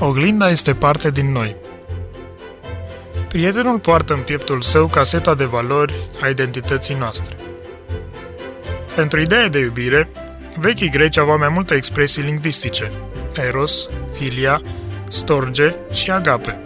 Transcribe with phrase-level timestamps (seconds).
[0.00, 1.56] Oglinda este parte din noi.
[3.28, 7.36] Prietenul poartă în pieptul său caseta de valori a identității noastre.
[8.94, 10.08] Pentru ideea de iubire,
[10.56, 12.92] vechii greci aveau mai multe expresii lingvistice,
[13.34, 14.62] eros, filia,
[15.08, 16.62] storge și agape.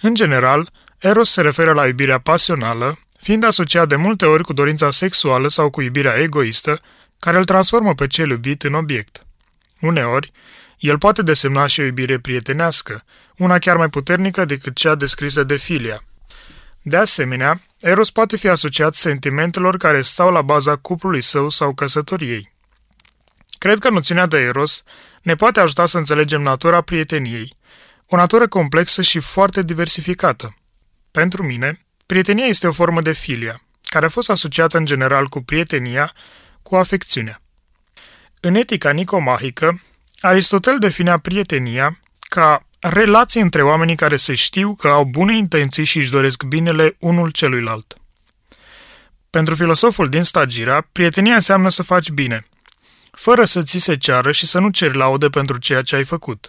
[0.00, 4.90] În general, eros se referă la iubirea pasională, fiind asociat de multe ori cu dorința
[4.90, 6.80] sexuală sau cu iubirea egoistă,
[7.18, 9.26] care îl transformă pe cel iubit în obiect.
[9.80, 10.32] Uneori,
[10.78, 13.04] el poate desemna și o iubire prietenească,
[13.36, 16.04] una chiar mai puternică decât cea descrisă de filia.
[16.82, 22.52] De asemenea, Eros poate fi asociat sentimentelor care stau la baza cuplului său sau căsătoriei.
[23.58, 24.82] Cred că noțiunea de Eros
[25.22, 27.54] ne poate ajuta să înțelegem natura prieteniei,
[28.06, 30.56] o natură complexă și foarte diversificată.
[31.10, 35.42] Pentru mine, prietenia este o formă de filia, care a fost asociată în general cu
[35.42, 36.12] prietenia,
[36.62, 37.40] cu afecțiunea.
[38.40, 39.82] În etica nicomahică,
[40.20, 45.96] Aristotel definea prietenia ca relații între oamenii care se știu că au bune intenții și
[45.96, 47.94] își doresc binele unul celuilalt.
[49.30, 52.46] Pentru filosoful din Stagira, prietenia înseamnă să faci bine,
[53.10, 56.48] fără să ți se ceară și să nu ceri laude pentru ceea ce ai făcut.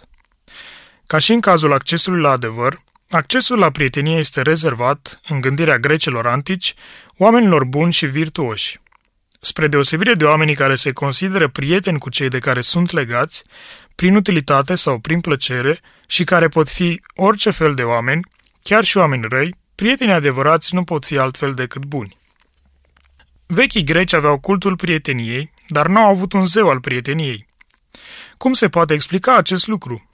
[1.06, 6.26] Ca și în cazul accesului la adevăr, accesul la prietenie este rezervat, în gândirea grecelor
[6.26, 6.74] antici,
[7.16, 8.80] oamenilor buni și virtuoși.
[9.40, 13.44] Spre deosebire de oamenii care se consideră prieteni cu cei de care sunt legați,
[13.94, 18.26] prin utilitate sau prin plăcere, și care pot fi orice fel de oameni,
[18.62, 22.16] chiar și oameni răi, prietenii adevărați nu pot fi altfel decât buni.
[23.46, 27.46] Vechii greci aveau cultul prieteniei, dar nu au avut un zeu al prieteniei.
[28.36, 30.07] Cum se poate explica acest lucru?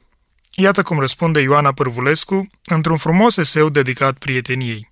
[0.56, 4.91] Iată cum răspunde Ioana Părvulescu într-un frumos eseu dedicat prieteniei.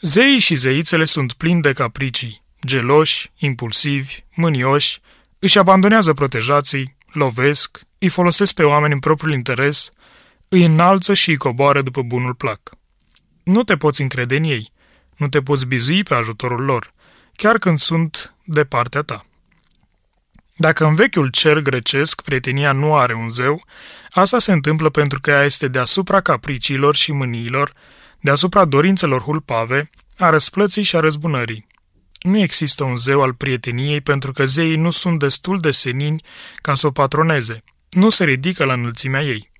[0.00, 5.00] Zeii și zeițele sunt plini de capricii, geloși, impulsivi, mânioși,
[5.38, 9.90] își abandonează protejații, lovesc, îi folosesc pe oameni în propriul interes,
[10.48, 12.60] îi înalță și îi coboară după bunul plac.
[13.42, 14.72] Nu te poți încrede în ei,
[15.16, 16.92] nu te poți bizui pe ajutorul lor,
[17.34, 19.24] chiar când sunt de partea ta.
[20.56, 23.64] Dacă în vechiul cer grecesc prietenia nu are un zeu,
[24.10, 27.72] asta se întâmplă pentru că ea este deasupra capriciilor și mâniilor,
[28.20, 31.66] deasupra dorințelor hulpave, a răsplății și a răzbunării.
[32.20, 36.22] Nu există un zeu al prieteniei pentru că zeii nu sunt destul de senini
[36.56, 37.64] ca să o patroneze.
[37.90, 39.50] Nu se ridică la înălțimea ei.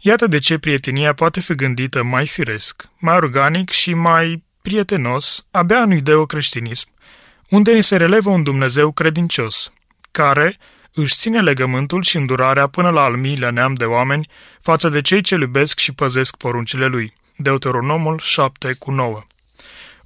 [0.00, 5.82] Iată de ce prietenia poate fi gândită mai firesc, mai organic și mai prietenos abia
[5.82, 6.88] în ideo-creștinism,
[7.50, 9.72] unde ni se relevă un Dumnezeu credincios,
[10.10, 10.58] care
[10.92, 14.28] își ține legământul și îndurarea până la al miilea neam de oameni
[14.60, 17.12] față de cei ce iubesc și păzesc poruncile lui.
[17.36, 19.22] Deuteronomul 7 cu 9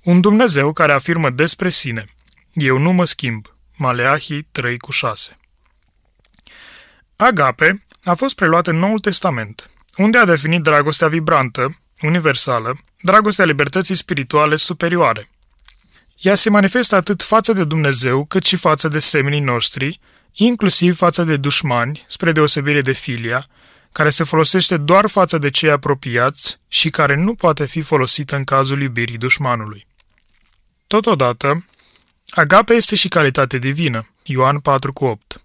[0.03, 2.05] Un Dumnezeu care afirmă despre sine,
[2.53, 5.39] eu nu mă schimb, Maleahii 3 cu 6
[7.17, 13.95] Agape a fost preluat în Noul Testament, unde a definit dragostea vibrantă, universală, dragostea libertății
[13.95, 15.29] spirituale superioare.
[16.25, 20.01] Ea se manifestă atât față de Dumnezeu, cât și față de semenii noștri,
[20.33, 23.49] inclusiv față de dușmani, spre deosebire de filia,
[23.93, 28.45] care se folosește doar față de cei apropiați și care nu poate fi folosită în
[28.45, 29.87] cazul iubirii dușmanului.
[30.87, 31.65] Totodată,
[32.31, 35.37] agape este și calitate divină, Ioan 4,8,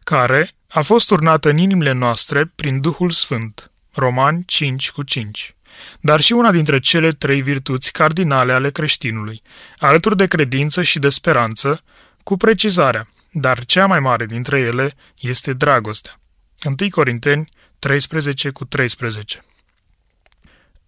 [0.00, 5.54] care a fost turnată în inimile noastre prin Duhul Sfânt, Romani 5 cu 5,
[6.00, 9.42] dar și una dintre cele trei virtuți cardinale ale creștinului,
[9.76, 11.82] alături de credință și de speranță,
[12.22, 16.20] cu precizarea, dar cea mai mare dintre ele este dragostea.
[16.64, 19.40] 1 Corinteni 13 cu 13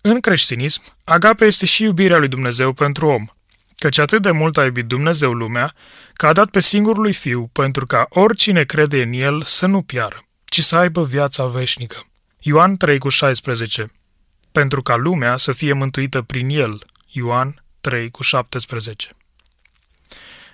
[0.00, 3.24] În creștinism, agape este și iubirea lui Dumnezeu pentru om,
[3.76, 5.74] căci atât de mult a iubit Dumnezeu lumea,
[6.12, 9.82] că a dat pe singurul lui Fiu, pentru ca oricine crede în El să nu
[9.82, 12.06] piară, ci să aibă viața veșnică.
[12.38, 13.86] Ioan 3 cu 16
[14.60, 16.82] Pentru ca lumea să fie mântuită prin El.
[17.06, 19.08] Ioan 3 cu 17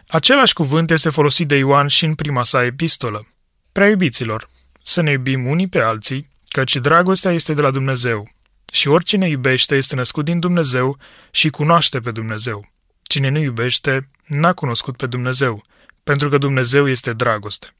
[0.09, 3.27] Același cuvânt este folosit de Ioan și în prima sa epistolă.
[3.73, 4.49] Prea iubiților,
[4.83, 8.29] să ne iubim unii pe alții, căci dragostea este de la Dumnezeu.
[8.73, 10.99] Și oricine iubește este născut din Dumnezeu
[11.31, 12.71] și cunoaște pe Dumnezeu.
[13.03, 15.65] Cine nu iubește, n-a cunoscut pe Dumnezeu,
[16.03, 17.75] pentru că Dumnezeu este dragoste.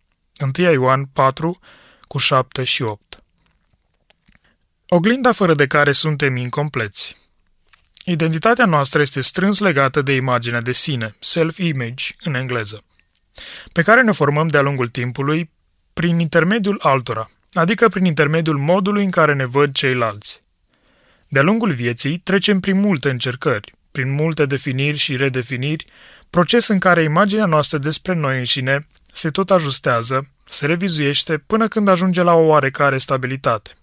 [0.59, 1.59] 1 Ioan 4,
[2.07, 3.10] cu 7 și 8
[4.93, 7.17] Oglinda fără de care suntem incompleți.
[8.05, 12.85] Identitatea noastră este strâns legată de imaginea de sine, self-image în engleză,
[13.73, 15.51] pe care ne formăm de-a lungul timpului
[15.93, 20.43] prin intermediul altora, adică prin intermediul modului în care ne văd ceilalți.
[21.29, 25.87] De-a lungul vieții trecem prin multe încercări, prin multe definiri și redefiniri,
[26.31, 31.89] proces în care imaginea noastră despre noi înșine se tot ajustează, se revizuiește până când
[31.89, 33.75] ajunge la o oarecare stabilitate.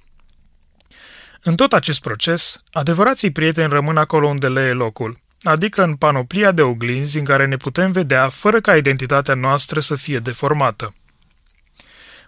[1.48, 6.52] În tot acest proces, adevărații prieteni rămân acolo unde le e locul, adică în panoplia
[6.52, 10.94] de oglinzi în care ne putem vedea fără ca identitatea noastră să fie deformată.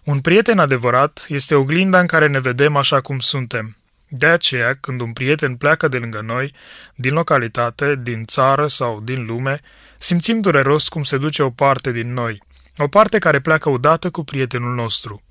[0.04, 3.78] Un prieten adevărat este oglinda în care ne vedem așa cum suntem.
[4.10, 6.54] De aceea, când un prieten pleacă de lângă noi,
[6.96, 9.62] din localitate, din țară sau din lume,
[9.98, 12.42] simțim dureros cum se duce o parte din noi,
[12.78, 15.24] o parte care pleacă odată cu prietenul nostru.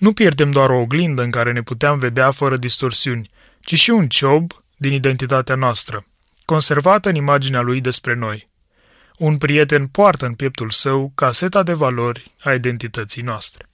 [0.00, 3.30] Nu pierdem doar o oglindă în care ne puteam vedea fără distorsiuni,
[3.60, 6.06] ci și un ciob din identitatea noastră,
[6.44, 8.48] conservată în imaginea lui despre noi.
[9.18, 13.64] Un prieten poartă în pieptul său caseta de valori a identității noastre.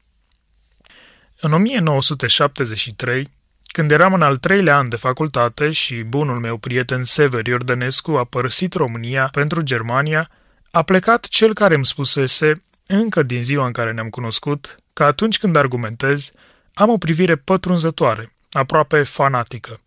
[1.41, 3.31] În 1973,
[3.67, 8.25] când eram în al treilea an de facultate și bunul meu prieten Sever Iordănescu a
[8.25, 10.31] părăsit România pentru Germania,
[10.71, 15.39] a plecat cel care îmi spusese, încă din ziua în care ne-am cunoscut, că atunci
[15.39, 16.31] când argumentez,
[16.75, 19.81] am o privire pătrunzătoare, aproape fanatică.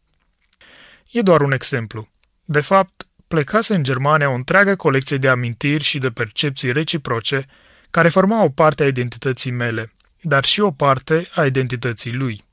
[1.12, 2.10] E doar un exemplu.
[2.46, 7.46] De fapt, plecase în Germania o întreagă colecție de amintiri și de percepții reciproce
[7.92, 9.92] care formau o parte a identității mele,
[10.22, 12.44] dar și o parte a identității lui.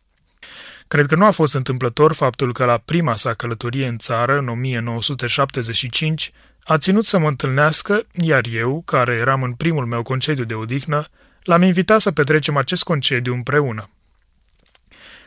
[0.88, 4.48] Cred că nu a fost întâmplător faptul că la prima sa călătorie în țară, în
[4.48, 6.32] 1975,
[6.64, 11.08] a ținut să mă întâlnească, iar eu, care eram în primul meu concediu de odihnă,
[11.46, 13.90] l-am invitat să petrecem acest concediu împreună.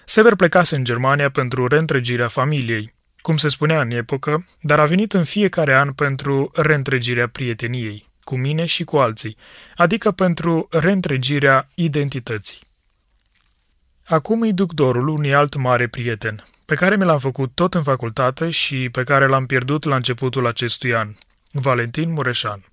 [0.06, 5.14] Sever plecase în Germania pentru reîntregirea familiei, cum se spunea în epocă, dar a venit
[5.14, 9.38] în fiecare an pentru reîntregirea prieteniei, cu mine și cu alții,
[9.76, 12.58] adică pentru reîntregirea identității.
[14.06, 17.84] Acum îi duc dorul unui alt mare prieten, pe care mi l-am făcut tot în
[17.84, 21.14] facultate și pe care l-am pierdut la începutul acestui an,
[21.52, 22.64] Valentin Mureșan.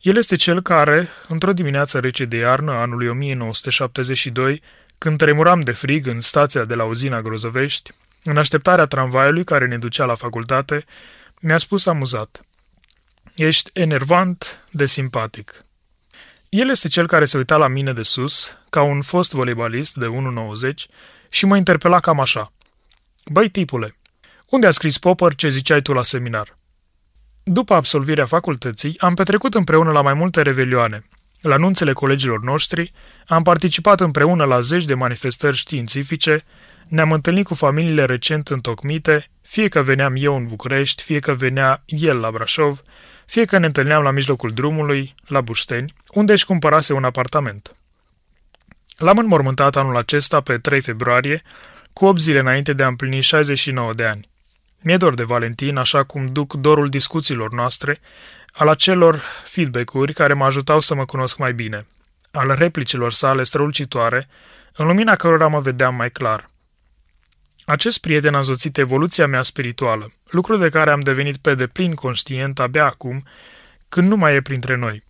[0.00, 4.62] El este cel care, într-o dimineață rece de iarnă anului 1972,
[4.98, 7.90] când tremuram de frig în stația de la uzina Grozăvești,
[8.22, 10.84] în așteptarea tramvaiului care ne ducea la facultate,
[11.40, 12.44] mi-a spus amuzat.
[13.34, 15.56] Ești enervant de simpatic.
[16.48, 20.06] El este cel care se uita la mine de sus, ca un fost voleibalist de
[20.06, 20.72] 1,90,
[21.28, 22.52] și mă interpela cam așa.
[23.26, 23.96] Băi, tipule,
[24.46, 26.58] unde a scris Popper ce ziceai tu la seminar?
[27.42, 31.02] După absolvirea facultății, am petrecut împreună la mai multe revelioane.
[31.40, 32.92] La anunțele colegilor noștri,
[33.26, 36.44] am participat împreună la zeci de manifestări științifice,
[36.88, 41.82] ne-am întâlnit cu familiile recent întocmite, fie că veneam eu în București, fie că venea
[41.86, 42.80] el la Brașov,
[43.26, 47.72] fie că ne întâlneam la mijlocul drumului, la Bușteni, unde își cumpărase un apartament.
[48.96, 51.42] L-am înmormântat anul acesta pe 3 februarie,
[51.92, 54.28] cu 8 zile înainte de a împlini 69 de ani.
[54.82, 58.00] Mi-e dor de Valentin, așa cum duc dorul discuțiilor noastre,
[58.52, 61.86] al acelor feedback-uri care mă ajutau să mă cunosc mai bine,
[62.32, 64.28] al replicilor sale strălucitoare,
[64.76, 66.50] în lumina cărora mă vedeam mai clar.
[67.64, 72.58] Acest prieten a însoțit evoluția mea spirituală, lucru de care am devenit pe deplin conștient
[72.58, 73.24] abia acum,
[73.88, 75.04] când nu mai e printre noi.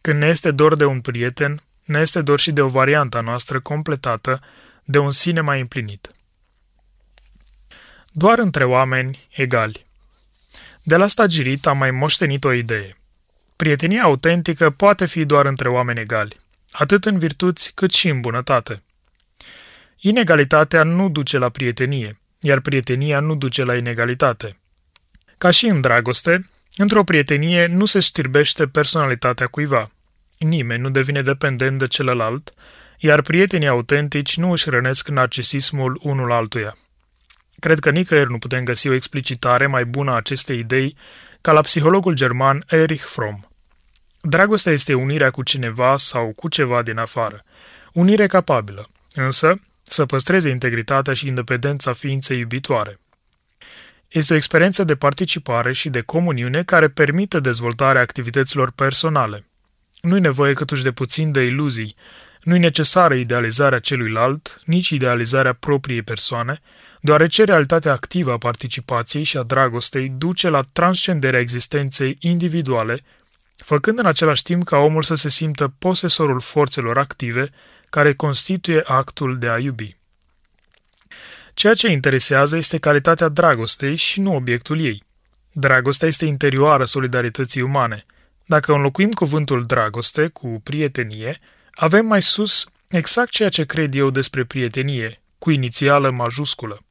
[0.00, 3.60] Când ne este dor de un prieten, ne este dor și de o variantă noastră
[3.60, 4.40] completată,
[4.84, 6.08] de un sine mai împlinit.
[8.18, 9.86] Doar între oameni egali.
[10.82, 12.96] De la stagirit am mai moștenit o idee.
[13.56, 16.36] Prietenia autentică poate fi doar între oameni egali,
[16.70, 18.82] atât în virtuți cât și în bunătate.
[20.00, 24.58] Inegalitatea nu duce la prietenie, iar prietenia nu duce la inegalitate.
[25.38, 29.90] Ca și în dragoste, într-o prietenie nu se știrbește personalitatea cuiva.
[30.38, 32.54] Nimeni nu devine dependent de celălalt,
[32.98, 36.76] iar prietenii autentici nu își rănesc narcisismul unul altuia.
[37.60, 40.96] Cred că nicăieri nu putem găsi o explicitare mai bună a acestei idei
[41.40, 43.48] ca la psihologul german Erich Fromm.
[44.20, 47.44] Dragostea este unirea cu cineva sau cu ceva din afară.
[47.92, 52.98] Unire capabilă, însă să păstreze integritatea și independența ființei iubitoare.
[54.08, 59.46] Este o experiență de participare și de comuniune care permite dezvoltarea activităților personale.
[60.00, 61.96] Nu-i nevoie câtuși de puțin de iluzii,
[62.42, 66.60] nu-i necesară idealizarea celuilalt, nici idealizarea propriei persoane,
[67.00, 72.96] deoarece realitatea activă a participației și a dragostei duce la transcenderea existenței individuale,
[73.56, 77.50] făcând în același timp ca omul să se simtă posesorul forțelor active
[77.90, 79.96] care constituie actul de a iubi.
[81.54, 85.02] Ceea ce interesează este calitatea dragostei și nu obiectul ei.
[85.52, 88.04] Dragostea este interioară solidarității umane.
[88.46, 91.38] Dacă înlocuim cuvântul dragoste cu prietenie,
[91.70, 96.82] avem mai sus exact ceea ce cred eu despre prietenie, cu inițială majusculă.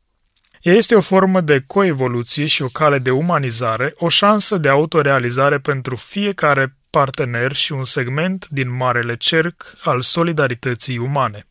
[0.68, 5.60] Ea este o formă de coevoluție și o cale de umanizare, o șansă de autorealizare
[5.60, 11.48] pentru fiecare partener și un segment din marele cerc al solidarității umane.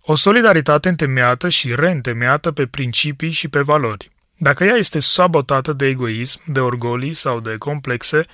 [0.00, 4.10] O solidaritate întemeiată și reîntemeiată pe principii și pe valori.
[4.36, 8.26] Dacă ea este sabotată de egoism, de orgolii sau de complexe,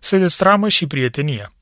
[0.00, 1.52] se destramă și prietenia.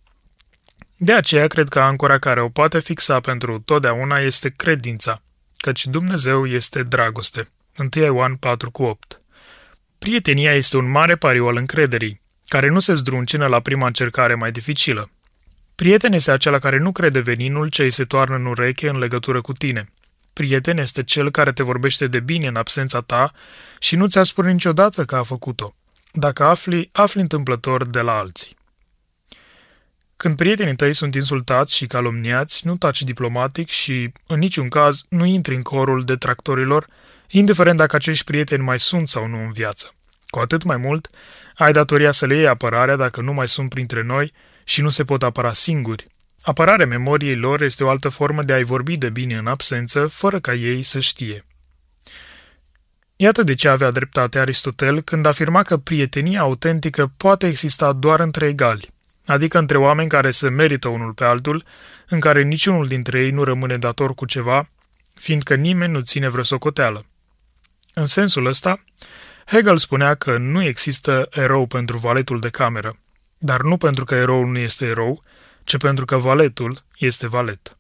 [0.97, 5.23] De aceea cred că ancora care o poate fixa pentru totdeauna este credința,
[5.65, 7.45] căci Dumnezeu este dragoste.
[7.95, 9.23] 1 Ioan 4 cu 8
[9.99, 14.53] Prietenia este un mare pariu al încrederii, care nu se zdruncină la prima încercare mai
[14.53, 15.11] dificilă.
[15.75, 19.41] Prieten este acela care nu crede veninul ce îi se toarnă în ureche în legătură
[19.41, 19.85] cu tine.
[20.33, 23.31] Prieten este cel care te vorbește de bine în absența ta
[23.79, 25.75] și nu ți-a spune niciodată că a făcut-o.
[26.13, 28.57] Dacă afli, afli întâmplător de la alții.
[30.17, 35.25] Când prietenii tăi sunt insultați și calomniați, nu taci diplomatic și, în niciun caz, nu
[35.25, 36.87] intri în corul detractorilor,
[37.31, 39.95] indiferent dacă acești prieteni mai sunt sau nu în viață.
[40.27, 41.09] Cu atât mai mult,
[41.55, 44.33] ai datoria să le iei apărarea dacă nu mai sunt printre noi
[44.65, 46.07] și nu se pot apăra singuri.
[46.43, 50.41] Apărarea memoriei lor este o altă formă de a-i vorbi de bine în absență, fără
[50.41, 51.45] ca ei să știe.
[53.17, 58.47] Iată de ce avea dreptate Aristotel când afirma că prietenia autentică poate exista doar între
[58.47, 58.94] egali,
[59.27, 61.65] adică între oameni care se merită unul pe altul,
[62.09, 64.69] în care niciunul dintre ei nu rămâne dator cu ceva,
[65.15, 67.05] fiindcă nimeni nu ține vreo socoteală.
[67.95, 68.83] În sensul ăsta,
[69.47, 72.99] Hegel spunea că nu există erou pentru valetul de cameră,
[73.39, 75.23] dar nu pentru că eroul nu este erou,
[75.65, 77.77] ci pentru că valetul este valet.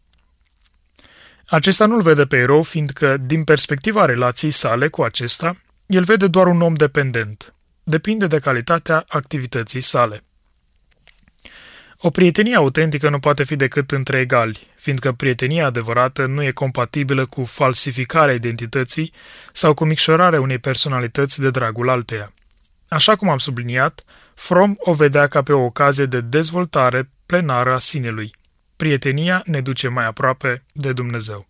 [1.46, 6.46] Acesta nu-l vede pe erou, fiindcă, din perspectiva relației sale cu acesta, el vede doar
[6.46, 7.54] un om dependent.
[7.82, 10.22] Depinde de calitatea activității sale.
[12.06, 17.26] O prietenie autentică nu poate fi decât între egali, fiindcă prietenia adevărată nu e compatibilă
[17.26, 19.12] cu falsificarea identității
[19.52, 22.32] sau cu micșorarea unei personalități de dragul alteia.
[22.88, 27.78] Așa cum am subliniat, From o vedea ca pe o ocazie de dezvoltare plenară a
[27.78, 28.34] sinelui.
[28.76, 31.46] Prietenia ne duce mai aproape de Dumnezeu.